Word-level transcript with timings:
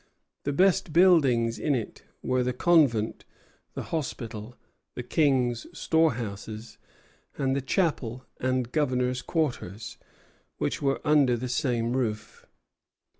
The 0.45 0.51
best 0.51 0.93
buildings 0.93 1.59
in 1.59 1.75
it 1.75 2.01
were 2.23 2.41
the 2.41 2.53
convent, 2.53 3.23
the 3.75 3.83
hospital, 3.93 4.55
the 4.95 5.03
King's 5.03 5.67
storehouses, 5.77 6.79
and 7.37 7.55
the 7.55 7.61
chapel 7.61 8.25
and 8.39 8.71
governor's 8.71 9.21
quarters, 9.21 9.99
which 10.57 10.81
were 10.81 11.01
under 11.05 11.37
the 11.37 11.47
same 11.47 11.95
roof. 11.95 12.47